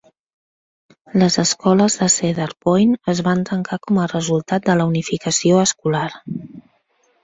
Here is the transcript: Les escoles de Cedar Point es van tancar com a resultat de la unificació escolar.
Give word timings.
Les 1.23 1.37
escoles 1.43 1.99
de 1.99 2.07
Cedar 2.15 2.49
Point 2.67 2.97
es 3.15 3.23
van 3.29 3.47
tancar 3.53 3.81
com 3.87 4.03
a 4.03 4.09
resultat 4.17 4.69
de 4.73 4.81
la 4.83 4.93
unificació 4.95 5.65
escolar. 5.71 6.07